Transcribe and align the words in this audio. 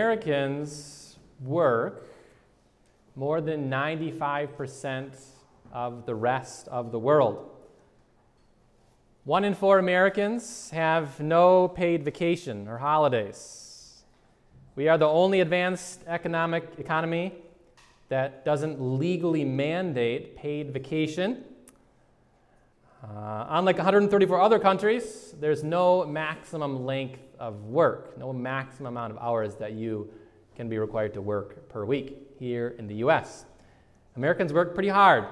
Americans 0.00 1.18
work 1.40 2.06
more 3.16 3.40
than 3.40 3.68
95% 3.68 5.10
of 5.72 6.06
the 6.06 6.14
rest 6.14 6.68
of 6.68 6.92
the 6.92 6.98
world. 7.00 7.50
One 9.24 9.42
in 9.42 9.54
four 9.54 9.80
Americans 9.80 10.70
have 10.70 11.18
no 11.18 11.66
paid 11.66 12.04
vacation 12.04 12.68
or 12.68 12.78
holidays. 12.78 14.04
We 14.76 14.86
are 14.86 14.98
the 14.98 15.08
only 15.08 15.40
advanced 15.40 16.04
economic 16.06 16.74
economy 16.78 17.34
that 18.08 18.44
doesn't 18.44 18.80
legally 18.80 19.44
mandate 19.44 20.36
paid 20.36 20.72
vacation. 20.72 21.42
Uh, 23.02 23.46
unlike 23.50 23.76
134 23.76 24.40
other 24.40 24.58
countries, 24.58 25.32
there's 25.38 25.62
no 25.62 26.04
maximum 26.04 26.84
length 26.84 27.20
of 27.38 27.62
work, 27.66 28.18
no 28.18 28.32
maximum 28.32 28.96
amount 28.96 29.12
of 29.12 29.18
hours 29.18 29.54
that 29.54 29.72
you 29.72 30.10
can 30.56 30.68
be 30.68 30.78
required 30.78 31.14
to 31.14 31.22
work 31.22 31.68
per 31.68 31.84
week 31.84 32.16
here 32.40 32.74
in 32.76 32.88
the 32.88 32.96
US. 32.96 33.44
Americans 34.16 34.52
work 34.52 34.74
pretty 34.74 34.88
hard. 34.88 35.26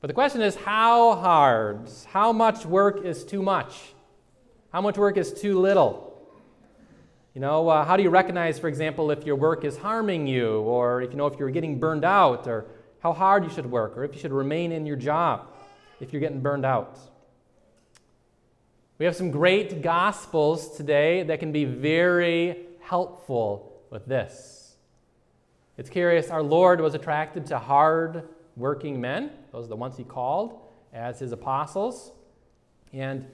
But 0.00 0.08
the 0.08 0.14
question 0.14 0.42
is 0.42 0.56
how 0.56 1.14
hard? 1.14 1.88
How 2.06 2.32
much 2.32 2.66
work 2.66 3.04
is 3.04 3.24
too 3.24 3.40
much? 3.40 3.94
How 4.72 4.80
much 4.80 4.98
work 4.98 5.16
is 5.16 5.32
too 5.32 5.60
little? 5.60 6.20
You 7.32 7.42
know, 7.42 7.68
uh, 7.68 7.84
how 7.84 7.96
do 7.96 8.02
you 8.02 8.10
recognize, 8.10 8.58
for 8.58 8.66
example, 8.66 9.12
if 9.12 9.24
your 9.24 9.36
work 9.36 9.64
is 9.64 9.76
harming 9.76 10.26
you, 10.26 10.58
or 10.62 11.00
if 11.00 11.12
you 11.12 11.16
know 11.16 11.28
if 11.28 11.38
you're 11.38 11.50
getting 11.50 11.78
burned 11.78 12.04
out, 12.04 12.48
or 12.48 12.66
how 12.98 13.12
hard 13.12 13.44
you 13.44 13.50
should 13.50 13.70
work, 13.70 13.96
or 13.96 14.02
if 14.02 14.14
you 14.14 14.20
should 14.20 14.32
remain 14.32 14.72
in 14.72 14.84
your 14.84 14.96
job 14.96 15.46
if 16.00 16.12
you're 16.12 16.20
getting 16.20 16.40
burned 16.40 16.64
out? 16.64 16.98
We 18.98 19.06
have 19.06 19.16
some 19.16 19.30
great 19.30 19.82
gospels 19.82 20.76
today 20.76 21.24
that 21.24 21.40
can 21.40 21.50
be 21.50 21.64
very 21.64 22.66
helpful 22.80 23.82
with 23.90 24.06
this. 24.06 24.76
It's 25.76 25.90
curious, 25.90 26.30
our 26.30 26.42
Lord 26.42 26.80
was 26.80 26.94
attracted 26.94 27.46
to 27.46 27.58
hard 27.58 28.28
working 28.56 29.00
men, 29.00 29.32
those 29.50 29.64
are 29.64 29.68
the 29.68 29.76
ones 29.76 29.96
he 29.96 30.04
called 30.04 30.60
as 30.92 31.18
his 31.18 31.32
apostles. 31.32 32.12
And 32.92 33.26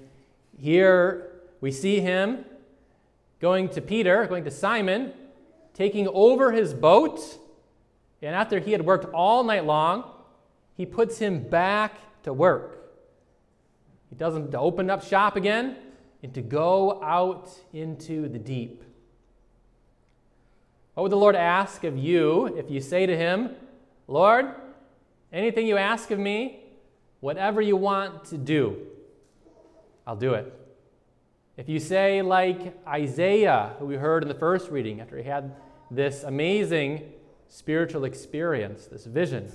here 0.58 1.32
we 1.60 1.70
see 1.70 2.00
him 2.00 2.46
going 3.40 3.68
to 3.70 3.82
Peter, 3.82 4.24
going 4.26 4.44
to 4.44 4.50
Simon, 4.50 5.12
taking 5.74 6.08
over 6.08 6.52
his 6.52 6.72
boat. 6.72 7.20
And 8.22 8.34
after 8.34 8.58
he 8.58 8.72
had 8.72 8.84
worked 8.84 9.12
all 9.12 9.44
night 9.44 9.66
long, 9.66 10.10
he 10.74 10.86
puts 10.86 11.18
him 11.18 11.42
back 11.42 11.98
to 12.22 12.32
work. 12.32 12.78
He 14.10 14.24
him 14.24 14.50
to 14.50 14.58
open 14.58 14.90
up 14.90 15.04
shop 15.04 15.36
again 15.36 15.76
and 16.22 16.34
to 16.34 16.42
go 16.42 17.02
out 17.02 17.50
into 17.72 18.28
the 18.28 18.38
deep. 18.38 18.82
What 20.94 21.04
would 21.04 21.12
the 21.12 21.16
Lord 21.16 21.36
ask 21.36 21.84
of 21.84 21.96
you 21.96 22.46
if 22.58 22.70
you 22.70 22.80
say 22.80 23.06
to 23.06 23.16
him, 23.16 23.50
Lord, 24.06 24.46
anything 25.32 25.66
you 25.66 25.76
ask 25.76 26.10
of 26.10 26.18
me, 26.18 26.60
whatever 27.20 27.62
you 27.62 27.76
want 27.76 28.24
to 28.26 28.36
do, 28.36 28.76
I'll 30.06 30.16
do 30.16 30.34
it. 30.34 30.52
If 31.56 31.68
you 31.68 31.78
say, 31.78 32.22
like 32.22 32.76
Isaiah, 32.86 33.74
who 33.78 33.86
we 33.86 33.96
heard 33.96 34.22
in 34.22 34.28
the 34.28 34.34
first 34.34 34.70
reading, 34.70 35.00
after 35.00 35.16
he 35.16 35.24
had 35.24 35.54
this 35.90 36.22
amazing 36.22 37.12
spiritual 37.48 38.04
experience, 38.04 38.86
this 38.86 39.04
vision, 39.04 39.52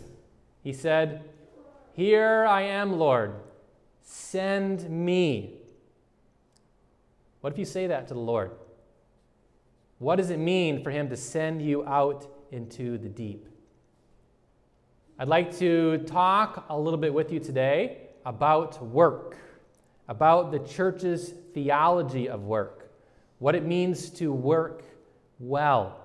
he 0.63 0.71
said, 0.71 1.23
Here 1.95 2.45
I 2.45 2.63
am, 2.63 2.99
Lord 2.99 3.35
Send 4.01 4.89
me. 4.89 5.53
What 7.39 7.53
if 7.53 7.59
you 7.59 7.63
say 7.63 7.87
that 7.87 8.09
to 8.09 8.13
the 8.13 8.19
Lord? 8.19 8.51
What 9.99 10.17
does 10.17 10.29
it 10.29 10.37
mean 10.37 10.83
for 10.83 10.91
Him 10.91 11.09
to 11.09 11.15
send 11.15 11.61
you 11.61 11.85
out 11.85 12.27
into 12.51 12.97
the 12.97 13.07
deep? 13.07 13.47
I'd 15.17 15.29
like 15.29 15.57
to 15.59 15.99
talk 15.99 16.65
a 16.67 16.77
little 16.77 16.99
bit 16.99 17.13
with 17.13 17.31
you 17.31 17.39
today 17.39 18.09
about 18.25 18.83
work, 18.85 19.37
about 20.09 20.51
the 20.51 20.59
church's 20.59 21.33
theology 21.53 22.27
of 22.27 22.43
work, 22.43 22.91
what 23.39 23.55
it 23.55 23.63
means 23.63 24.09
to 24.11 24.33
work 24.33 24.83
well, 25.39 26.03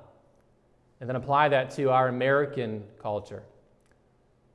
and 1.01 1.09
then 1.09 1.17
apply 1.17 1.49
that 1.49 1.71
to 1.73 1.91
our 1.91 2.07
American 2.07 2.85
culture, 3.03 3.43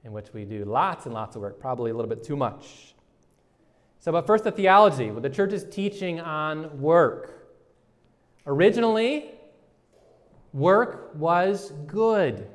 in 0.05 0.13
which 0.13 0.31
we 0.33 0.45
do 0.45 0.63
lots 0.63 1.05
and 1.05 1.13
lots 1.13 1.35
of 1.35 1.41
work, 1.41 1.59
probably 1.59 1.89
a 1.89 1.93
little 1.93 2.07
bit 2.07 2.23
too 2.23 2.35
much. 2.35 2.93
So, 3.99 4.11
but 4.11 4.27
first, 4.27 4.43
the 4.43 4.51
theology, 4.51 5.09
the 5.09 5.31
church's 5.31 5.63
teaching 5.63 6.19
on 6.19 6.79
work. 6.79 7.49
Originally, 8.45 9.31
work 10.53 11.09
was 11.15 11.71
good, 11.87 12.47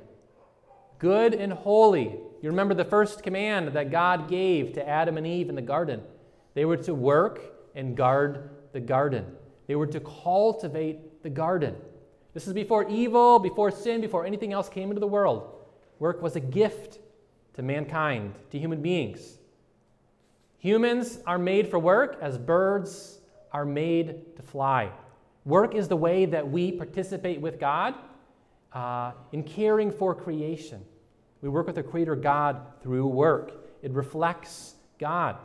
good 1.00 1.34
and 1.34 1.52
holy. 1.52 2.20
You 2.40 2.50
remember 2.50 2.72
the 2.72 2.84
first 2.84 3.24
command 3.24 3.68
that 3.72 3.90
God 3.90 4.30
gave 4.30 4.72
to 4.74 4.88
Adam 4.88 5.18
and 5.18 5.26
Eve 5.26 5.48
in 5.48 5.56
the 5.56 5.62
garden. 5.62 6.02
They 6.54 6.64
were 6.64 6.76
to 6.78 6.94
work 6.94 7.40
and 7.74 7.96
guard 7.96 8.50
the 8.72 8.80
garden, 8.80 9.26
they 9.66 9.74
were 9.74 9.88
to 9.88 9.98
cultivate 9.98 11.24
the 11.24 11.30
garden. 11.30 11.74
This 12.32 12.46
is 12.46 12.52
before 12.52 12.88
evil, 12.88 13.40
before 13.40 13.72
sin, 13.72 14.00
before 14.00 14.24
anything 14.24 14.52
else 14.52 14.68
came 14.68 14.90
into 14.90 15.00
the 15.00 15.08
world. 15.08 15.50
Work 15.98 16.22
was 16.22 16.36
a 16.36 16.40
gift 16.40 17.00
to 17.54 17.62
mankind, 17.62 18.34
to 18.50 18.58
human 18.58 18.82
beings. 18.82 19.38
Humans 20.58 21.18
are 21.26 21.38
made 21.38 21.70
for 21.70 21.78
work 21.78 22.18
as 22.20 22.36
birds 22.38 23.18
are 23.52 23.64
made 23.64 24.36
to 24.36 24.42
fly. 24.42 24.90
Work 25.44 25.74
is 25.74 25.88
the 25.88 25.96
way 25.96 26.26
that 26.26 26.50
we 26.50 26.70
participate 26.70 27.40
with 27.40 27.58
God 27.58 27.94
uh, 28.72 29.12
in 29.32 29.42
caring 29.42 29.90
for 29.90 30.14
creation. 30.14 30.84
We 31.40 31.48
work 31.48 31.66
with 31.66 31.76
the 31.76 31.82
Creator 31.82 32.16
God 32.16 32.60
through 32.82 33.06
work, 33.06 33.52
it 33.82 33.92
reflects 33.92 34.74
God, 34.98 35.36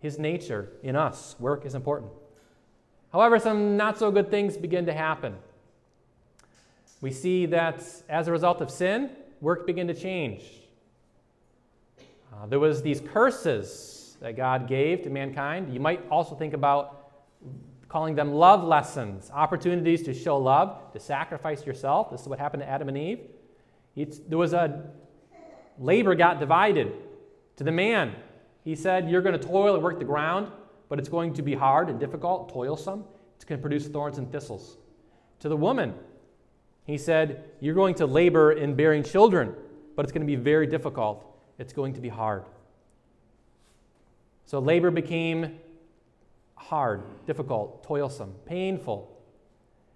His 0.00 0.18
nature 0.18 0.70
in 0.82 0.96
us. 0.96 1.36
Work 1.38 1.64
is 1.64 1.74
important. 1.74 2.10
However, 3.12 3.38
some 3.38 3.76
not 3.76 3.98
so 3.98 4.10
good 4.10 4.30
things 4.30 4.56
begin 4.56 4.86
to 4.86 4.92
happen. 4.92 5.36
We 7.00 7.12
see 7.12 7.46
that 7.46 7.82
as 8.08 8.28
a 8.28 8.32
result 8.32 8.60
of 8.60 8.70
sin, 8.70 9.10
work 9.40 9.66
began 9.66 9.86
to 9.86 9.94
change. 9.94 10.42
Uh, 12.32 12.46
there 12.46 12.60
was 12.60 12.82
these 12.82 13.00
curses 13.00 14.16
that 14.20 14.36
God 14.36 14.68
gave 14.68 15.02
to 15.02 15.10
mankind. 15.10 15.72
You 15.72 15.80
might 15.80 16.08
also 16.10 16.34
think 16.34 16.54
about 16.54 16.96
calling 17.88 18.14
them 18.14 18.32
love 18.32 18.62
lessons, 18.62 19.30
opportunities 19.34 20.02
to 20.04 20.14
show 20.14 20.38
love, 20.38 20.92
to 20.92 21.00
sacrifice 21.00 21.66
yourself. 21.66 22.10
This 22.10 22.20
is 22.22 22.28
what 22.28 22.38
happened 22.38 22.62
to 22.62 22.68
Adam 22.68 22.88
and 22.88 22.96
Eve. 22.96 23.20
It's, 23.96 24.18
there 24.18 24.38
was 24.38 24.52
a 24.52 24.84
labor 25.78 26.14
got 26.14 26.38
divided 26.38 26.92
to 27.56 27.64
the 27.64 27.72
man. 27.72 28.14
He 28.62 28.76
said, 28.76 29.10
You're 29.10 29.22
going 29.22 29.38
to 29.38 29.44
toil 29.44 29.74
and 29.74 29.82
work 29.82 29.98
the 29.98 30.04
ground, 30.04 30.52
but 30.88 31.00
it's 31.00 31.08
going 31.08 31.34
to 31.34 31.42
be 31.42 31.54
hard 31.54 31.90
and 31.90 31.98
difficult, 31.98 32.52
toilsome. 32.52 33.04
It's 33.34 33.44
going 33.44 33.58
to 33.58 33.62
produce 33.62 33.88
thorns 33.88 34.18
and 34.18 34.30
thistles. 34.30 34.76
To 35.40 35.48
the 35.48 35.56
woman, 35.56 35.94
he 36.84 36.96
said, 36.96 37.44
You're 37.60 37.74
going 37.74 37.96
to 37.96 38.06
labor 38.06 38.52
in 38.52 38.76
bearing 38.76 39.02
children, 39.02 39.54
but 39.96 40.04
it's 40.04 40.12
going 40.12 40.22
to 40.22 40.26
be 40.26 40.36
very 40.36 40.68
difficult. 40.68 41.26
It's 41.60 41.74
going 41.74 41.92
to 41.92 42.00
be 42.00 42.08
hard. 42.08 42.44
So 44.46 44.60
labor 44.60 44.90
became 44.90 45.58
hard, 46.54 47.02
difficult, 47.26 47.84
toilsome, 47.84 48.34
painful. 48.46 49.14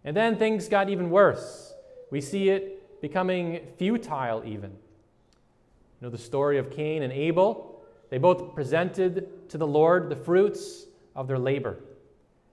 And 0.04 0.14
then 0.14 0.36
things 0.36 0.68
got 0.68 0.90
even 0.90 1.08
worse. 1.08 1.72
We 2.10 2.20
see 2.20 2.50
it 2.50 3.00
becoming 3.00 3.60
futile, 3.78 4.44
even. 4.44 4.72
You 4.72 6.02
know 6.02 6.10
the 6.10 6.18
story 6.18 6.58
of 6.58 6.70
Cain 6.70 7.02
and 7.02 7.12
Abel? 7.12 7.82
They 8.10 8.18
both 8.18 8.54
presented 8.54 9.48
to 9.48 9.56
the 9.56 9.66
Lord 9.66 10.10
the 10.10 10.16
fruits 10.16 10.84
of 11.16 11.26
their 11.26 11.38
labor. 11.38 11.78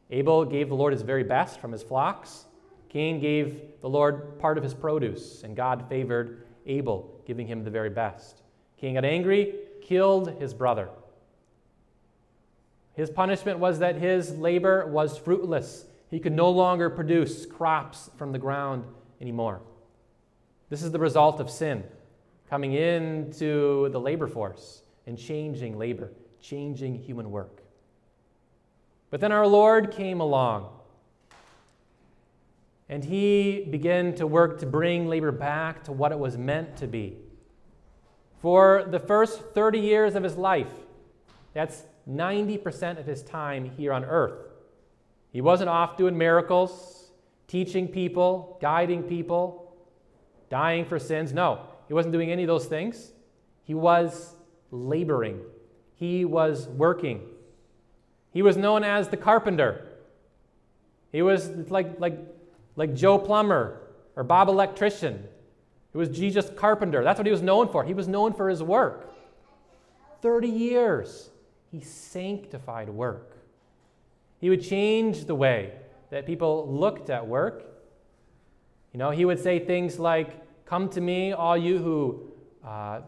Abel 0.09 0.45
gave 0.45 0.69
the 0.69 0.75
Lord 0.75 0.93
his 0.93 1.01
very 1.01 1.25
best 1.25 1.59
from 1.59 1.73
his 1.73 1.83
flocks. 1.83 2.45
Cain 2.87 3.19
gave 3.19 3.61
the 3.81 3.89
Lord 3.89 4.39
part 4.39 4.57
of 4.57 4.63
his 4.63 4.73
produce, 4.73 5.43
and 5.43 5.53
God 5.53 5.89
favored 5.89 6.47
Abel, 6.65 7.21
giving 7.25 7.45
him 7.45 7.65
the 7.65 7.69
very 7.69 7.89
best. 7.89 8.40
Cain 8.81 8.95
got 8.95 9.05
angry, 9.05 9.53
killed 9.83 10.39
his 10.41 10.55
brother. 10.55 10.89
His 12.95 13.11
punishment 13.11 13.59
was 13.59 13.79
that 13.79 13.95
his 13.95 14.37
labor 14.37 14.87
was 14.87 15.17
fruitless. 15.17 15.85
He 16.09 16.19
could 16.19 16.33
no 16.33 16.49
longer 16.49 16.89
produce 16.89 17.45
crops 17.45 18.09
from 18.17 18.31
the 18.31 18.39
ground 18.39 18.83
anymore. 19.21 19.61
This 20.69 20.81
is 20.81 20.91
the 20.91 20.99
result 20.99 21.39
of 21.39 21.49
sin 21.49 21.83
coming 22.49 22.73
into 22.73 23.89
the 23.89 23.99
labor 23.99 24.27
force 24.27 24.81
and 25.05 25.17
changing 25.17 25.77
labor, 25.77 26.11
changing 26.41 26.95
human 26.95 27.31
work. 27.31 27.61
But 29.09 29.21
then 29.21 29.31
our 29.31 29.47
Lord 29.47 29.91
came 29.91 30.19
along 30.19 30.69
and 32.89 33.05
he 33.05 33.67
began 33.69 34.15
to 34.15 34.27
work 34.27 34.59
to 34.59 34.65
bring 34.65 35.07
labor 35.07 35.31
back 35.31 35.83
to 35.85 35.91
what 35.91 36.11
it 36.11 36.19
was 36.19 36.37
meant 36.37 36.75
to 36.77 36.87
be. 36.87 37.17
For 38.41 38.85
the 38.89 38.99
first 38.99 39.39
30 39.53 39.79
years 39.79 40.15
of 40.15 40.23
his 40.23 40.35
life, 40.35 40.71
that's 41.53 41.83
90% 42.09 42.99
of 42.99 43.05
his 43.05 43.21
time 43.21 43.65
here 43.65 43.93
on 43.93 44.03
earth. 44.03 44.49
He 45.31 45.41
wasn't 45.41 45.69
off 45.69 45.95
doing 45.95 46.17
miracles, 46.17 47.11
teaching 47.47 47.87
people, 47.87 48.57
guiding 48.59 49.03
people, 49.03 49.75
dying 50.49 50.85
for 50.85 50.97
sins. 50.97 51.33
No, 51.33 51.61
he 51.87 51.93
wasn't 51.93 52.13
doing 52.13 52.31
any 52.31 52.43
of 52.43 52.47
those 52.47 52.65
things. 52.65 53.11
He 53.63 53.75
was 53.75 54.35
laboring, 54.71 55.39
he 55.95 56.25
was 56.25 56.67
working. 56.67 57.21
He 58.31 58.41
was 58.41 58.55
known 58.55 58.83
as 58.85 59.09
the 59.09 59.17
carpenter. 59.17 59.89
He 61.11 61.21
was 61.21 61.49
like, 61.69 61.99
like, 61.99 62.17
like 62.77 62.95
Joe 62.95 63.19
Plumber 63.19 63.81
or 64.15 64.23
Bob 64.23 64.47
Electrician. 64.47 65.27
It 65.93 65.97
was 65.97 66.09
Jesus 66.09 66.49
Carpenter. 66.55 67.03
That's 67.03 67.17
what 67.17 67.25
he 67.25 67.31
was 67.31 67.41
known 67.41 67.69
for. 67.69 67.83
He 67.83 67.93
was 67.93 68.07
known 68.07 68.33
for 68.33 68.49
his 68.49 68.63
work. 68.63 69.11
30 70.21 70.47
years, 70.47 71.29
he 71.71 71.81
sanctified 71.81 72.89
work. 72.89 73.37
He 74.39 74.49
would 74.49 74.63
change 74.63 75.25
the 75.25 75.35
way 75.35 75.73
that 76.09 76.25
people 76.25 76.67
looked 76.71 77.09
at 77.09 77.27
work. 77.27 77.63
You 78.93 78.99
know, 78.99 79.11
he 79.11 79.25
would 79.25 79.39
say 79.39 79.59
things 79.59 79.99
like, 79.99 80.37
Come 80.65 80.87
to 80.89 81.01
me, 81.01 81.33
all 81.33 81.57
you 81.57 81.79
who 81.79 82.31
uh, 82.65 83.01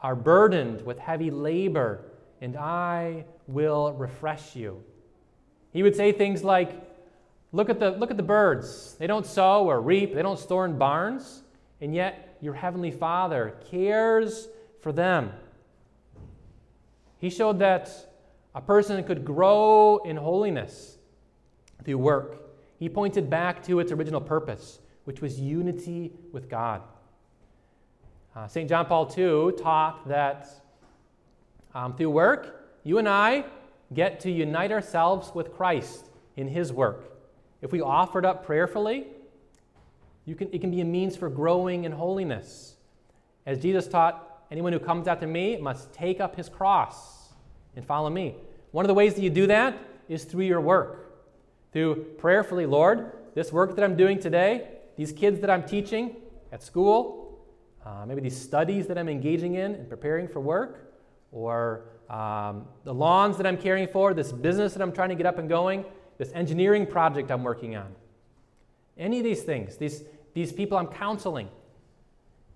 are 0.00 0.14
burdened 0.14 0.84
with 0.84 0.98
heavy 0.98 1.30
labor, 1.30 2.04
and 2.42 2.54
I 2.56 3.24
will 3.46 3.94
refresh 3.94 4.54
you. 4.54 4.82
He 5.72 5.82
would 5.82 5.96
say 5.96 6.12
things 6.12 6.44
like, 6.44 6.88
Look 7.52 7.68
at 7.70 7.80
the, 7.80 7.90
look 7.90 8.10
at 8.10 8.16
the 8.16 8.22
birds. 8.22 8.94
They 8.98 9.06
don't 9.06 9.26
sow 9.26 9.64
or 9.66 9.80
reap, 9.80 10.14
they 10.14 10.22
don't 10.22 10.38
store 10.38 10.64
in 10.64 10.78
barns, 10.78 11.42
and 11.82 11.92
yet 11.92 12.38
your 12.40 12.54
heavenly 12.54 12.92
Father 12.92 13.56
cares 13.68 14.48
for 14.80 14.92
them. 14.92 15.32
He 17.18 17.28
showed 17.28 17.58
that 17.58 17.90
a 18.54 18.60
person 18.60 19.02
could 19.02 19.24
grow 19.24 19.98
in 20.04 20.16
holiness 20.16 20.98
through 21.84 21.98
work. 21.98 22.38
He 22.78 22.88
pointed 22.88 23.28
back 23.28 23.64
to 23.64 23.80
its 23.80 23.90
original 23.90 24.20
purpose, 24.20 24.78
which 25.04 25.20
was 25.20 25.40
unity 25.40 26.12
with 26.30 26.48
God. 26.48 26.82
Uh, 28.34 28.46
St. 28.46 28.68
John 28.68 28.86
Paul 28.86 29.12
II 29.16 29.52
taught 29.52 30.06
that 30.08 30.48
um, 31.74 31.96
through 31.96 32.10
work, 32.10 32.64
you 32.84 32.98
and 32.98 33.08
I 33.08 33.44
get 33.92 34.20
to 34.20 34.30
unite 34.30 34.70
ourselves 34.70 35.34
with 35.34 35.52
Christ 35.52 36.10
in 36.36 36.46
His 36.46 36.72
work. 36.72 37.12
If 37.60 37.72
we 37.72 37.80
offered 37.80 38.24
up 38.24 38.46
prayerfully, 38.46 39.06
you 40.24 40.34
can, 40.34 40.48
it 40.52 40.60
can 40.60 40.70
be 40.70 40.80
a 40.80 40.84
means 40.84 41.16
for 41.16 41.28
growing 41.28 41.84
in 41.84 41.92
holiness. 41.92 42.76
As 43.44 43.58
Jesus 43.58 43.88
taught, 43.88 44.44
anyone 44.50 44.72
who 44.72 44.78
comes 44.78 45.08
after 45.08 45.26
me 45.26 45.56
must 45.56 45.92
take 45.92 46.20
up 46.20 46.36
his 46.36 46.48
cross 46.48 47.30
and 47.74 47.84
follow 47.84 48.10
me. 48.10 48.36
One 48.70 48.84
of 48.84 48.88
the 48.88 48.94
ways 48.94 49.14
that 49.14 49.22
you 49.22 49.30
do 49.30 49.46
that 49.48 49.76
is 50.08 50.24
through 50.24 50.44
your 50.44 50.60
work. 50.60 51.10
Through 51.72 52.04
prayerfully, 52.18 52.66
Lord, 52.66 53.12
this 53.34 53.52
work 53.52 53.74
that 53.76 53.84
I'm 53.84 53.96
doing 53.96 54.18
today, 54.18 54.68
these 54.96 55.12
kids 55.12 55.40
that 55.40 55.50
I'm 55.50 55.64
teaching 55.64 56.16
at 56.52 56.62
school, 56.62 57.40
uh, 57.84 58.04
maybe 58.06 58.20
these 58.20 58.38
studies 58.40 58.86
that 58.86 58.98
I'm 58.98 59.08
engaging 59.08 59.54
in 59.54 59.74
and 59.74 59.88
preparing 59.88 60.28
for 60.28 60.40
work, 60.40 60.92
or 61.32 61.84
um, 62.10 62.66
the 62.84 62.92
lawns 62.92 63.38
that 63.38 63.46
I'm 63.46 63.56
caring 63.56 63.88
for, 63.88 64.14
this 64.14 64.30
business 64.30 64.74
that 64.74 64.82
I'm 64.82 64.92
trying 64.92 65.08
to 65.08 65.14
get 65.14 65.26
up 65.26 65.38
and 65.38 65.48
going, 65.48 65.84
this 66.18 66.30
engineering 66.34 66.86
project 66.86 67.30
I'm 67.30 67.42
working 67.42 67.74
on. 67.74 67.94
Any 68.98 69.18
of 69.18 69.24
these 69.24 69.42
things, 69.42 69.76
these, 69.76 70.02
these 70.34 70.52
people 70.52 70.78
I'm 70.78 70.86
counseling, 70.86 71.48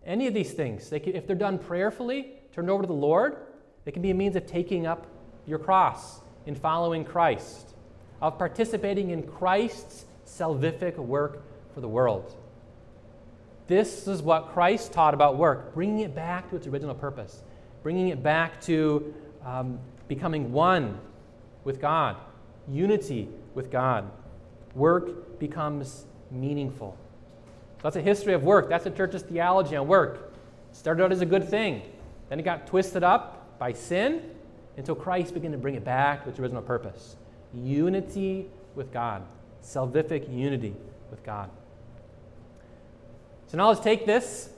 any 0.05 0.27
of 0.27 0.35
these 0.35 0.53
things, 0.53 0.89
they 0.89 1.01
can, 1.01 1.17
if 1.17 1.27
they're 1.27 1.37
done 1.37 1.59
prayerfully, 1.59 2.33
turned 2.53 2.71
over 2.71 2.83
to 2.83 2.87
the 2.87 2.93
Lord, 2.93 3.37
they 3.85 3.93
can 3.93 4.03
be 4.03 4.11
a 4.11 4.15
means 4.15 4.37
of 4.37 4.47
taking 4.47 4.87
up 4.87 5.07
your 5.47 5.59
cross 5.59 6.21
in 6.47 6.55
following 6.55 7.05
Christ, 7.05 7.75
of 8.21 8.39
participating 8.39 9.11
in 9.11 9.23
Christ's 9.23 10.05
salvific 10.27 10.97
work 10.97 11.43
for 11.75 11.81
the 11.81 11.89
world. 11.89 12.37
This 13.67 14.07
is 14.07 14.23
what 14.23 14.53
Christ 14.53 14.93
taught 14.93 15.13
about 15.13 15.37
work, 15.37 15.75
bringing 15.75 16.01
it 16.01 16.15
back 16.15 16.49
to 16.51 16.57
its 16.57 16.67
original 16.67 16.95
purpose, 16.95 17.43
bringing 17.83 18.09
it 18.09 18.23
back 18.23 18.61
to 18.63 19.13
um, 19.45 19.79
becoming 20.07 20.53
one 20.53 20.99
with 21.65 21.81
God, 21.81 22.17
unity 22.69 23.29
with 23.55 23.71
God. 23.71 24.09
Work 24.75 25.41
becomes 25.41 26.07
meaningful. 26.31 26.97
So 27.77 27.83
that's 27.83 27.97
a 27.97 28.01
history 28.01 28.35
of 28.35 28.43
work. 28.43 28.69
That's 28.69 28.85
the 28.85 28.91
church's 28.91 29.23
theology 29.23 29.77
on 29.77 29.87
work. 29.87 30.33
It 30.71 30.77
started 30.77 31.05
out 31.05 31.13
as 31.13 31.21
a 31.21 31.27
good 31.27 31.49
thing, 31.49 31.83
then 32.29 32.41
it 32.41 32.43
got 32.43 32.67
twisted 32.67 33.05
up 33.05 33.59
by 33.59 33.73
sin 33.73 34.23
until 34.77 34.95
Christ 34.95 35.35
began 35.35 35.53
to 35.53 35.59
bring 35.59 35.75
it 35.75 35.85
back 35.85 36.25
to 36.25 36.31
its 36.31 36.39
original 36.39 36.63
purpose 36.63 37.17
unity 37.55 38.47
with 38.75 38.93
God, 38.93 39.23
salvific 39.63 40.31
unity 40.33 40.75
with 41.11 41.25
God. 41.25 41.51
So 43.47 43.57
now 43.57 43.69
let's 43.69 43.81
take 43.81 44.05
this, 44.05 44.51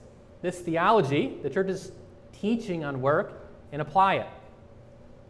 this 0.43 0.59
theology, 0.59 1.37
the 1.43 1.51
church's 1.51 1.93
teaching 2.33 2.85
on 2.85 3.01
work, 3.01 3.33
and 3.71 3.83
apply 3.83 4.15
it 4.17 4.27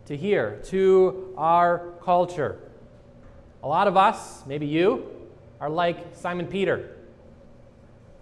to 0.07 0.17
here, 0.17 0.61
to 0.67 1.35
our 1.37 1.93
culture. 2.03 2.59
A 3.63 3.69
lot 3.69 3.89
of 3.89 3.97
us, 3.97 4.47
maybe 4.47 4.67
you, 4.67 5.07
are 5.61 5.71
like 5.71 6.15
Simon 6.15 6.47
Peter. 6.47 6.97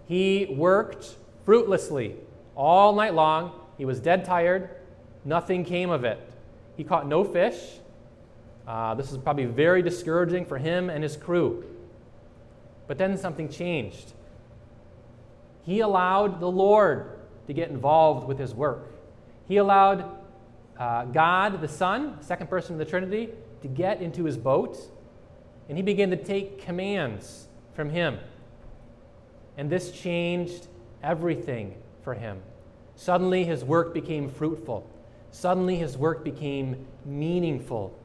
He 0.07 0.47
worked 0.49 1.15
fruitlessly 1.45 2.15
all 2.55 2.95
night 2.95 3.13
long. 3.13 3.51
He 3.77 3.85
was 3.85 3.99
dead 3.99 4.25
tired. 4.25 4.69
Nothing 5.25 5.63
came 5.63 5.89
of 5.89 6.03
it. 6.03 6.19
He 6.75 6.83
caught 6.83 7.07
no 7.07 7.23
fish. 7.23 7.57
Uh, 8.67 8.95
this 8.95 9.11
is 9.11 9.17
probably 9.17 9.45
very 9.45 9.81
discouraging 9.81 10.45
for 10.45 10.57
him 10.57 10.89
and 10.89 11.03
his 11.03 11.15
crew. 11.15 11.63
But 12.87 12.97
then 12.97 13.17
something 13.17 13.49
changed. 13.49 14.13
He 15.63 15.81
allowed 15.81 16.39
the 16.39 16.49
Lord 16.49 17.19
to 17.47 17.53
get 17.53 17.69
involved 17.69 18.27
with 18.27 18.39
his 18.39 18.53
work. 18.53 18.91
He 19.47 19.57
allowed 19.57 20.17
uh, 20.77 21.05
God, 21.05 21.61
the 21.61 21.67
Son, 21.67 22.17
second 22.21 22.47
person 22.47 22.73
of 22.73 22.79
the 22.79 22.85
Trinity, 22.85 23.29
to 23.61 23.67
get 23.67 24.01
into 24.01 24.23
his 24.23 24.37
boat 24.37 24.77
and 25.67 25.77
he 25.77 25.83
began 25.83 26.09
to 26.09 26.17
take 26.17 26.61
commands 26.61 27.47
from 27.73 27.89
him. 27.89 28.19
And 29.57 29.69
this 29.69 29.91
changed 29.91 30.67
everything 31.03 31.75
for 32.03 32.13
him. 32.13 32.41
Suddenly, 32.95 33.43
his 33.43 33.63
work 33.63 33.93
became 33.93 34.29
fruitful. 34.29 34.89
Suddenly, 35.31 35.75
his 35.75 35.97
work 35.97 36.23
became 36.23 36.87
meaningful. 37.05 37.97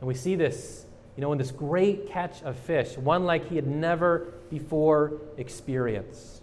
And 0.00 0.08
we 0.08 0.14
see 0.14 0.36
this, 0.36 0.86
you 1.16 1.20
know, 1.20 1.32
in 1.32 1.38
this 1.38 1.50
great 1.50 2.08
catch 2.08 2.42
of 2.42 2.56
fish, 2.56 2.96
one 2.96 3.24
like 3.24 3.48
he 3.48 3.56
had 3.56 3.66
never 3.66 4.34
before 4.50 5.14
experienced. 5.36 6.42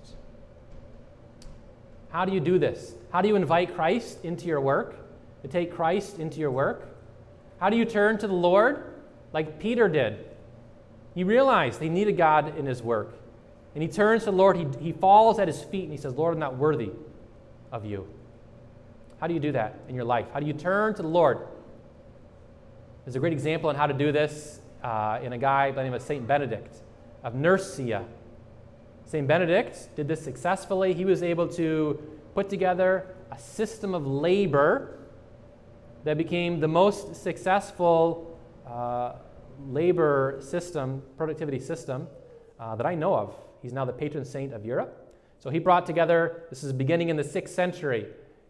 How 2.09 2.25
do 2.25 2.31
you 2.31 2.39
do 2.39 2.59
this? 2.59 2.93
How 3.11 3.21
do 3.21 3.27
you 3.27 3.35
invite 3.35 3.75
Christ 3.75 4.23
into 4.23 4.45
your 4.45 4.61
work? 4.61 4.95
To 5.43 5.47
take 5.47 5.73
Christ 5.73 6.19
into 6.19 6.39
your 6.39 6.51
work? 6.51 6.87
How 7.59 7.69
do 7.69 7.77
you 7.77 7.85
turn 7.85 8.17
to 8.19 8.27
the 8.27 8.33
Lord? 8.33 8.92
Like 9.33 9.59
Peter 9.59 9.89
did. 9.89 10.25
He 11.13 11.23
realized 11.23 11.81
he 11.81 11.89
needed 11.89 12.17
God 12.17 12.57
in 12.57 12.65
his 12.65 12.81
work. 12.81 13.13
And 13.73 13.81
he 13.81 13.89
turns 13.89 14.23
to 14.23 14.31
the 14.31 14.37
Lord, 14.37 14.55
he, 14.55 14.67
he 14.79 14.91
falls 14.91 15.39
at 15.39 15.47
his 15.47 15.61
feet, 15.63 15.83
and 15.83 15.91
he 15.91 15.97
says, 15.97 16.13
Lord, 16.13 16.33
I'm 16.33 16.39
not 16.39 16.57
worthy 16.57 16.91
of 17.71 17.85
you. 17.85 18.07
How 19.19 19.27
do 19.27 19.33
you 19.33 19.39
do 19.39 19.51
that 19.53 19.79
in 19.89 19.95
your 19.95 20.05
life? 20.05 20.27
How 20.33 20.39
do 20.39 20.45
you 20.45 20.53
turn 20.53 20.93
to 20.95 21.01
the 21.01 21.07
Lord? 21.07 21.39
There's 23.03 23.15
a 23.15 23.19
great 23.19 23.33
example 23.33 23.69
on 23.69 23.75
how 23.75 23.87
to 23.87 23.93
do 23.93 24.11
this 24.11 24.59
uh, 24.83 25.19
in 25.23 25.33
a 25.33 25.37
guy 25.37 25.71
by 25.71 25.77
the 25.77 25.83
name 25.83 25.93
of 25.93 26.01
St. 26.01 26.25
Benedict 26.25 26.77
of 27.23 27.33
Nursia. 27.33 28.05
St. 29.05 29.27
Benedict 29.27 29.95
did 29.95 30.07
this 30.07 30.23
successfully. 30.23 30.93
He 30.93 31.05
was 31.05 31.23
able 31.23 31.47
to 31.49 32.01
put 32.35 32.49
together 32.49 33.07
a 33.31 33.39
system 33.39 33.93
of 33.95 34.05
labor 34.05 34.99
that 36.03 36.17
became 36.17 36.59
the 36.59 36.67
most 36.67 37.15
successful 37.15 38.32
uh, 38.67 39.13
labor 39.67 40.39
system, 40.41 41.01
productivity 41.17 41.59
system 41.59 42.07
uh, 42.59 42.75
that 42.75 42.85
I 42.85 42.95
know 42.95 43.15
of. 43.15 43.35
He's 43.61 43.73
now 43.73 43.85
the 43.85 43.93
patron 43.93 44.25
saint 44.25 44.53
of 44.53 44.65
Europe. 44.65 44.99
So 45.39 45.49
he 45.49 45.59
brought 45.59 45.85
together, 45.85 46.43
this 46.49 46.63
is 46.63 46.71
beginning 46.73 47.09
in 47.09 47.17
the 47.17 47.23
sixth 47.23 47.53
century, 47.53 48.07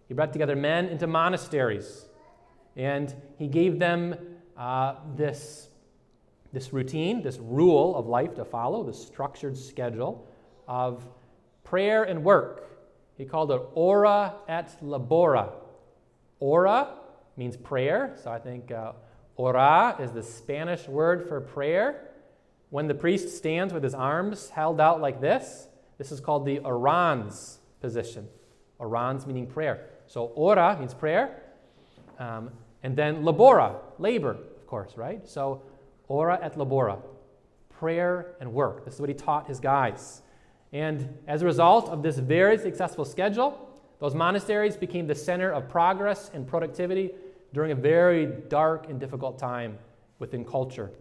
he 0.08 0.14
brought 0.14 0.34
together 0.34 0.56
men 0.56 0.88
into 0.88 1.08
monasteries. 1.08 2.06
And 2.76 3.14
he 3.38 3.48
gave 3.48 3.80
them 3.80 4.16
uh, 4.58 4.96
this, 5.16 5.70
this 6.52 6.74
routine, 6.74 7.22
this 7.22 7.38
rule 7.40 7.96
of 7.96 8.08
life 8.08 8.36
to 8.36 8.46
follow, 8.46 8.84
this 8.84 9.02
structured 9.02 9.58
schedule 9.58 10.28
of 10.68 11.08
prayer 11.64 12.04
and 12.04 12.24
work. 12.24 12.70
He 13.18 13.26
called 13.26 13.52
it 13.52 13.62
ora 13.74 14.36
et 14.48 14.76
labora. 14.84 15.52
Ora 16.40 16.90
means 17.38 17.58
prayer, 17.58 18.16
so 18.22 18.32
I 18.32 18.40
think 18.40 18.72
uh, 18.72 18.94
Ora 19.36 19.96
is 20.00 20.12
the 20.12 20.22
Spanish 20.22 20.88
word 20.88 21.28
for 21.28 21.42
prayer. 21.42 22.10
When 22.70 22.88
the 22.88 22.94
priest 22.94 23.36
stands 23.36 23.74
with 23.74 23.84
his 23.84 23.94
arms 23.94 24.50
held 24.50 24.80
out 24.80 25.02
like 25.02 25.22
this, 25.22 25.68
this 25.98 26.12
is 26.12 26.20
called 26.20 26.46
the 26.46 26.60
orans 26.60 27.60
position. 27.82 28.28
Orans 28.78 29.26
meaning 29.26 29.48
prayer. 29.48 29.90
So 30.08 30.26
ora 30.36 30.78
means 30.78 30.94
prayer, 30.94 31.42
um, 32.20 32.52
and 32.84 32.96
then 32.96 33.24
labora, 33.24 33.78
labor, 33.98 34.32
of 34.32 34.68
course, 34.68 34.98
right? 34.98 35.28
So 35.28 35.64
ora 36.08 36.40
et 36.42 36.56
labora, 36.56 37.02
prayer 37.70 38.36
and 38.40 38.54
work. 38.54 38.86
This 38.86 38.96
is 38.96 39.00
what 39.00 39.10
he 39.10 39.16
taught 39.16 39.48
his 39.48 39.60
guys. 39.60 40.22
And 40.72 41.18
as 41.28 41.42
a 41.42 41.46
result 41.46 41.90
of 41.90 42.04
this 42.04 42.18
very 42.18 42.58
successful 42.58 43.06
schedule, 43.06 43.70
those 44.00 44.14
monasteries 44.14 44.76
became 44.76 45.08
the 45.08 45.16
center 45.16 45.52
of 45.52 45.70
progress 45.70 46.30
and 46.34 46.46
productivity 46.46 47.12
during 47.54 47.72
a 47.72 47.76
very 47.76 48.26
dark 48.26 48.90
and 48.90 49.00
difficult 49.00 49.38
time 49.38 49.78
within 50.20 50.44
culture. 50.44 50.92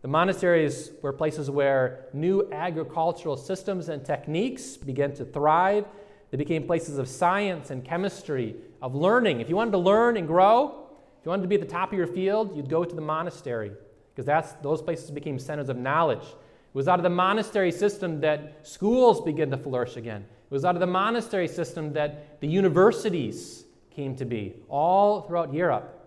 The 0.00 0.08
monasteries 0.08 0.92
were 1.02 1.12
places 1.12 1.50
where 1.50 2.06
new 2.12 2.48
agricultural 2.52 3.36
systems 3.36 3.88
and 3.88 4.04
techniques 4.04 4.76
began 4.76 5.12
to 5.14 5.24
thrive. 5.24 5.86
They 6.30 6.36
became 6.36 6.66
places 6.66 6.98
of 6.98 7.08
science 7.08 7.70
and 7.70 7.84
chemistry, 7.84 8.56
of 8.80 8.94
learning. 8.94 9.40
If 9.40 9.48
you 9.48 9.56
wanted 9.56 9.72
to 9.72 9.78
learn 9.78 10.16
and 10.16 10.26
grow, 10.26 10.86
if 11.18 11.26
you 11.26 11.30
wanted 11.30 11.42
to 11.42 11.48
be 11.48 11.56
at 11.56 11.60
the 11.60 11.66
top 11.66 11.92
of 11.92 11.98
your 11.98 12.06
field, 12.06 12.56
you'd 12.56 12.70
go 12.70 12.84
to 12.84 12.94
the 12.94 13.02
monastery 13.02 13.72
because 14.14 14.24
that's 14.24 14.52
those 14.62 14.80
places 14.80 15.10
became 15.10 15.38
centers 15.38 15.68
of 15.68 15.76
knowledge. 15.76 16.22
It 16.22 16.74
was 16.74 16.86
out 16.86 16.98
of 16.98 17.02
the 17.02 17.10
monastery 17.10 17.72
system 17.72 18.20
that 18.20 18.66
schools 18.66 19.20
began 19.20 19.50
to 19.50 19.56
flourish 19.56 19.96
again. 19.96 20.22
It 20.22 20.54
was 20.54 20.64
out 20.64 20.76
of 20.76 20.80
the 20.80 20.86
monastery 20.86 21.48
system 21.48 21.92
that 21.94 22.40
the 22.40 22.46
universities 22.46 23.64
came 23.90 24.14
to 24.16 24.24
be 24.24 24.54
all 24.68 25.22
throughout 25.22 25.52
Europe. 25.52 25.97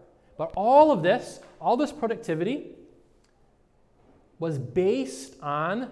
But 0.42 0.54
all 0.56 0.92
of 0.92 1.04
this, 1.04 1.40
all 1.60 1.78
this 1.78 1.92
productivity, 1.92 2.72
was 4.40 4.58
based 4.58 5.36
on 5.40 5.92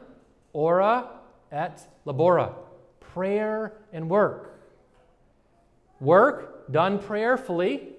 ora 0.53 1.07
et 1.51 1.87
labora, 2.03 2.55
prayer 2.99 3.73
and 3.93 4.09
work. 4.09 4.59
Work 5.99 6.71
done 6.71 6.97
prayerfully, 6.97 7.89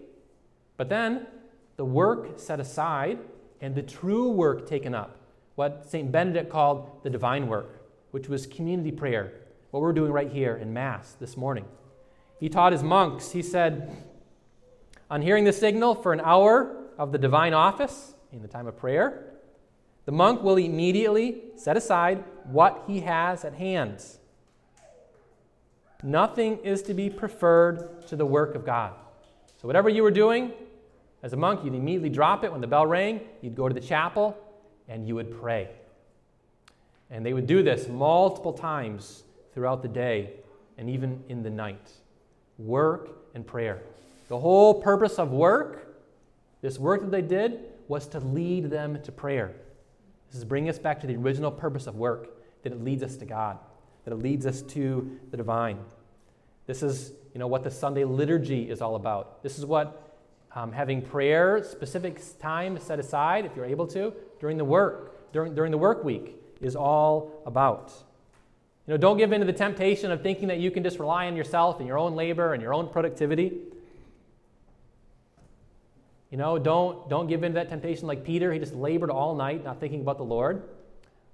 but 0.76 0.88
then 0.88 1.28
the 1.76 1.84
work 1.84 2.40
set 2.40 2.58
aside 2.58 3.20
and 3.60 3.76
the 3.76 3.82
true 3.82 4.32
work 4.32 4.68
taken 4.68 4.92
up, 4.92 5.20
what 5.54 5.88
St. 5.88 6.10
Benedict 6.10 6.50
called 6.50 7.04
the 7.04 7.10
divine 7.10 7.46
work, 7.46 7.80
which 8.10 8.28
was 8.28 8.44
community 8.48 8.90
prayer, 8.90 9.34
what 9.70 9.84
we're 9.84 9.92
doing 9.92 10.10
right 10.10 10.32
here 10.32 10.56
in 10.56 10.72
Mass 10.72 11.12
this 11.12 11.36
morning. 11.36 11.66
He 12.40 12.48
taught 12.48 12.72
his 12.72 12.82
monks, 12.82 13.30
he 13.30 13.40
said, 13.40 14.09
on 15.10 15.22
hearing 15.22 15.44
the 15.44 15.52
signal 15.52 15.94
for 15.94 16.12
an 16.12 16.20
hour 16.20 16.76
of 16.96 17.12
the 17.12 17.18
divine 17.18 17.52
office 17.52 18.14
in 18.32 18.42
the 18.42 18.48
time 18.48 18.66
of 18.66 18.76
prayer, 18.76 19.24
the 20.04 20.12
monk 20.12 20.42
will 20.42 20.56
immediately 20.56 21.42
set 21.56 21.76
aside 21.76 22.24
what 22.44 22.84
he 22.86 23.00
has 23.00 23.44
at 23.44 23.54
hand. 23.54 24.04
Nothing 26.02 26.58
is 26.58 26.82
to 26.82 26.94
be 26.94 27.10
preferred 27.10 28.06
to 28.06 28.16
the 28.16 28.24
work 28.24 28.54
of 28.54 28.64
God. 28.64 28.94
So, 29.60 29.66
whatever 29.66 29.90
you 29.90 30.02
were 30.02 30.10
doing 30.10 30.52
as 31.22 31.34
a 31.34 31.36
monk, 31.36 31.64
you'd 31.64 31.74
immediately 31.74 32.08
drop 32.08 32.44
it 32.44 32.52
when 32.52 32.62
the 32.62 32.66
bell 32.66 32.86
rang, 32.86 33.20
you'd 33.42 33.54
go 33.54 33.68
to 33.68 33.74
the 33.74 33.80
chapel, 33.80 34.36
and 34.88 35.06
you 35.06 35.14
would 35.16 35.38
pray. 35.38 35.68
And 37.10 37.26
they 37.26 37.34
would 37.34 37.46
do 37.46 37.62
this 37.62 37.88
multiple 37.88 38.52
times 38.52 39.24
throughout 39.52 39.82
the 39.82 39.88
day 39.88 40.34
and 40.78 40.88
even 40.88 41.22
in 41.28 41.42
the 41.42 41.50
night. 41.50 41.90
Work 42.56 43.10
and 43.34 43.46
prayer. 43.46 43.82
The 44.30 44.38
whole 44.38 44.74
purpose 44.74 45.18
of 45.18 45.32
work, 45.32 45.96
this 46.62 46.78
work 46.78 47.00
that 47.00 47.10
they 47.10 47.20
did, 47.20 47.64
was 47.88 48.06
to 48.06 48.20
lead 48.20 48.70
them 48.70 49.02
to 49.02 49.10
prayer. 49.10 49.56
This 50.30 50.38
is 50.38 50.44
bringing 50.44 50.70
us 50.70 50.78
back 50.78 51.00
to 51.00 51.08
the 51.08 51.16
original 51.16 51.50
purpose 51.50 51.88
of 51.88 51.96
work 51.96 52.28
that 52.62 52.72
it 52.72 52.80
leads 52.80 53.02
us 53.02 53.16
to 53.16 53.24
God, 53.24 53.58
that 54.04 54.12
it 54.12 54.18
leads 54.18 54.46
us 54.46 54.62
to 54.62 55.18
the 55.32 55.36
divine. 55.36 55.80
This 56.68 56.84
is 56.84 57.12
you 57.34 57.40
know, 57.40 57.48
what 57.48 57.64
the 57.64 57.72
Sunday 57.72 58.04
liturgy 58.04 58.70
is 58.70 58.80
all 58.80 58.94
about. 58.94 59.42
This 59.42 59.58
is 59.58 59.66
what 59.66 60.16
um, 60.54 60.70
having 60.70 61.02
prayer, 61.02 61.64
specific 61.64 62.22
time 62.38 62.78
set 62.78 63.00
aside, 63.00 63.44
if 63.46 63.56
you're 63.56 63.64
able 63.64 63.88
to, 63.88 64.12
during 64.38 64.56
the 64.58 64.64
work, 64.64 65.32
during, 65.32 65.56
during 65.56 65.72
the 65.72 65.78
work 65.78 66.04
week, 66.04 66.36
is 66.60 66.76
all 66.76 67.42
about. 67.46 67.92
You 68.86 68.94
know, 68.94 68.96
don't 68.96 69.16
give 69.16 69.32
in 69.32 69.40
to 69.40 69.46
the 69.46 69.52
temptation 69.52 70.12
of 70.12 70.22
thinking 70.22 70.46
that 70.46 70.58
you 70.58 70.70
can 70.70 70.84
just 70.84 71.00
rely 71.00 71.26
on 71.26 71.34
yourself 71.34 71.80
and 71.80 71.88
your 71.88 71.98
own 71.98 72.14
labor 72.14 72.54
and 72.54 72.62
your 72.62 72.72
own 72.72 72.88
productivity. 72.88 73.58
You 76.30 76.36
know, 76.36 76.58
don't, 76.58 77.08
don't 77.08 77.26
give 77.26 77.42
in 77.42 77.52
to 77.52 77.54
that 77.56 77.68
temptation 77.68 78.06
like 78.06 78.24
Peter. 78.24 78.52
He 78.52 78.58
just 78.58 78.74
labored 78.74 79.10
all 79.10 79.34
night, 79.34 79.64
not 79.64 79.80
thinking 79.80 80.00
about 80.00 80.16
the 80.16 80.24
Lord. 80.24 80.62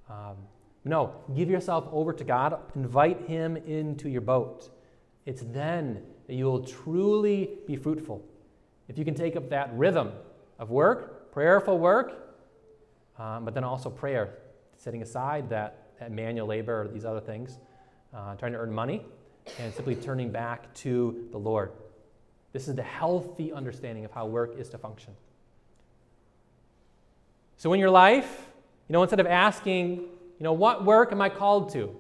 Um, 0.09 0.37
no, 0.85 1.15
give 1.35 1.51
yourself 1.51 1.87
over 1.93 2.13
to 2.13 2.25
God. 2.25 2.59
Invite 2.75 3.27
Him 3.27 3.57
into 3.57 4.09
your 4.09 4.23
boat. 4.23 4.71
It's 5.27 5.43
then 5.43 6.03
that 6.27 6.35
you 6.35 6.47
will 6.47 6.65
truly 6.65 7.51
be 7.67 7.77
fruitful. 7.77 8.25
If 8.89 8.97
you 8.97 9.05
can 9.05 9.15
take 9.15 9.37
up 9.37 9.51
that 9.51 9.77
rhythm 9.77 10.13
of 10.59 10.71
work, 10.71 11.33
prayerful 11.33 11.79
work, 11.79 12.37
um, 13.19 13.45
but 13.45 13.53
then 13.53 13.65
also 13.65 13.91
prayer, 13.91 14.39
setting 14.77 15.03
aside 15.03 15.51
that, 15.51 15.89
that 15.99 16.13
manual 16.13 16.47
labor 16.47 16.83
or 16.83 16.89
these 16.89 17.05
other 17.05 17.21
things, 17.21 17.59
uh, 18.15 18.35
trying 18.37 18.53
to 18.53 18.59
earn 18.59 18.73
money, 18.73 19.05
and 19.59 19.75
simply 19.75 19.95
turning 19.95 20.31
back 20.31 20.73
to 20.75 21.29
the 21.33 21.39
Lord. 21.39 21.73
This 22.57 22.69
is 22.69 22.75
the 22.75 22.83
healthy 22.83 23.53
understanding 23.53 24.07
of 24.07 24.13
how 24.13 24.25
work 24.25 24.59
is 24.59 24.71
to 24.71 24.79
function. 24.79 25.13
So, 27.59 27.75
in 27.75 27.81
your 27.81 27.91
life, 27.91 28.47
you 28.89 28.95
know, 28.95 29.03
instead 29.03 29.21
of 29.21 29.27
asking, 29.27 29.97
you 29.97 30.41
know, 30.41 30.55
what 30.55 30.83
work 30.83 31.13
am 31.13 31.21
I 31.21 31.29
called 31.29 31.71
to? 31.75 31.95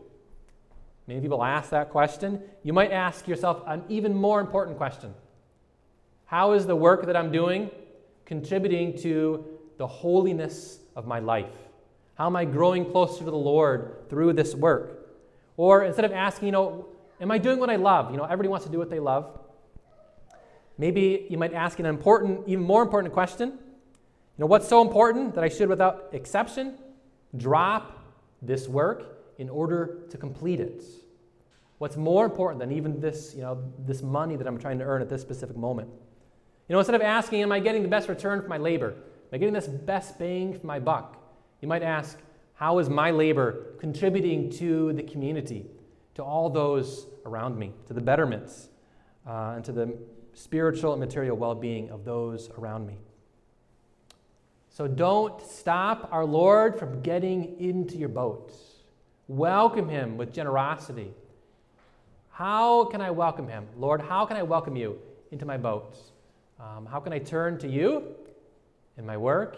Many 1.06 1.20
people 1.20 1.44
ask 1.44 1.68
that 1.72 1.90
question. 1.90 2.40
You 2.62 2.72
might 2.72 2.90
ask 2.90 3.28
yourself 3.28 3.64
an 3.66 3.82
even 3.90 4.14
more 4.14 4.40
important 4.40 4.78
question 4.78 5.12
How 6.25 6.52
is 6.52 6.64
the 6.64 6.75
work 6.75 7.04
that 7.04 7.16
I'm 7.18 7.30
doing 7.30 7.70
contributing 8.25 8.96
to 9.00 9.44
the 9.76 9.86
holiness 9.86 10.78
of 10.96 11.06
my 11.06 11.18
life? 11.18 11.52
How 12.14 12.28
am 12.28 12.36
I 12.36 12.46
growing 12.46 12.90
closer 12.90 13.18
to 13.18 13.30
the 13.30 13.36
Lord 13.36 14.08
through 14.08 14.32
this 14.32 14.54
work? 14.54 15.06
Or 15.58 15.84
instead 15.84 16.06
of 16.06 16.12
asking, 16.12 16.46
you 16.46 16.52
know, 16.52 16.86
am 17.20 17.30
I 17.30 17.36
doing 17.36 17.58
what 17.58 17.68
I 17.68 17.76
love? 17.76 18.10
You 18.10 18.16
know, 18.16 18.25
everybody 18.25 18.48
wants 18.48 18.64
to 18.64 18.72
do 18.72 18.78
what 18.78 18.88
they 18.88 19.00
love. 19.00 19.38
Maybe 20.78 21.26
you 21.30 21.38
might 21.38 21.54
ask 21.54 21.78
an 21.78 21.87
important, 21.87 22.47
even 22.47 22.64
more 22.64 22.83
important 22.83 23.14
question. 23.14 23.50
You 23.50 24.42
know, 24.42 24.47
what's 24.47 24.68
so 24.68 24.83
important 24.83 25.35
that 25.35 25.42
I 25.42 25.49
should, 25.49 25.68
without 25.68 26.11
exception, 26.12 26.75
drop 27.37 28.04
this 28.42 28.68
work 28.68 29.16
in 29.38 29.49
order 29.49 30.00
to 30.11 30.18
complete 30.18 30.61
it? 30.61 30.85
What's 31.78 31.97
more 31.97 32.25
important 32.25 32.61
than 32.61 32.73
even 32.73 33.00
this, 33.00 33.35
you 33.35 33.42
know, 33.42 33.62
this 33.78 34.02
money 34.02 34.37
that 34.37 34.47
I'm 34.47 34.59
trying 34.59 34.78
to 34.78 34.85
earn 34.85 35.02
at 35.02 35.09
this 35.09 35.23
specific 35.23 35.56
moment? 35.56 35.88
You 36.68 36.73
know, 36.73 36.78
instead 36.78 36.95
of 36.95 37.02
asking, 37.02 37.42
am 37.42 37.52
I 37.52 37.61
getting 37.61 37.83
the 37.83 37.88
best 37.88 38.09
return 38.09 38.42
for 38.42 38.49
my 38.49 38.59
labor? 38.59 38.90
Am 38.92 39.30
I 39.33 39.38
getting 39.38 39.54
this 39.54 39.68
best 39.68 40.18
bang 40.18 40.59
for 40.59 40.66
my 40.66 40.78
buck? 40.78 41.16
You 41.61 41.68
might 41.68 41.83
ask, 41.83 42.18
how 42.54 42.78
is 42.78 42.88
my 42.88 43.11
labor 43.11 43.75
contributing 43.78 44.50
to 44.52 44.92
the 44.95 45.02
community, 45.02 45.66
to 46.14 46.25
all 46.25 46.49
those 46.49 47.06
around 47.25 47.59
me, 47.59 47.73
to 47.87 47.95
the 47.95 48.00
betterments, 48.00 48.68
uh, 49.26 49.54
and 49.56 49.64
to 49.64 49.73
the 49.73 49.97
spiritual 50.37 50.93
and 50.93 51.00
material 51.00 51.37
well 51.37 51.55
being 51.55 51.90
of 51.90 52.05
those 52.05 52.50
around 52.59 52.87
me. 52.87 52.99
So 54.69 54.87
don't 54.87 55.40
stop 55.40 56.09
our 56.12 56.26
Lord 56.26 56.78
from 56.78 57.00
getting 57.00 57.59
into 57.59 57.97
your 57.97 58.11
boat. 58.11 58.52
Welcome 59.26 59.88
him 59.88 60.19
with 60.19 60.35
generosity. 60.35 61.11
How 62.31 62.85
can 62.85 63.00
I 63.00 63.11
welcome 63.11 63.49
him? 63.49 63.66
Lord, 63.78 64.02
how 64.02 64.26
can 64.26 64.37
I 64.37 64.43
welcome 64.43 64.76
you 64.76 64.99
into 65.31 65.47
my 65.47 65.57
boat? 65.57 65.97
Um, 66.61 66.85
how 66.85 67.00
can 67.00 67.14
I 67.14 67.19
turn 67.19 67.59
to 67.61 67.69
you 67.69 68.05
in 68.99 69.07
my 69.07 69.16
work, 69.16 69.57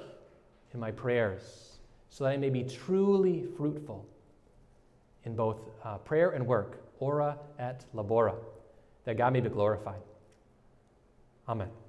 in 0.73 0.79
my 0.79 0.93
prayers, 0.93 1.79
so 2.09 2.25
that 2.25 2.31
I 2.31 2.37
may 2.37 2.51
be 2.51 2.63
truly 2.63 3.45
fruitful 3.57 4.07
in 5.25 5.35
both 5.35 5.59
uh, 5.85 5.99
prayer 5.99 6.31
and 6.31 6.47
work, 6.47 6.81
ora 7.01 7.37
et 7.59 7.85
labora, 7.95 8.37
that 9.05 9.17
God 9.17 9.33
may 9.33 9.41
be 9.41 9.49
glorified. 9.49 10.01
Amen. 11.49 11.88